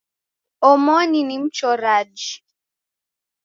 [0.71, 2.43] Omoni ni mchoraji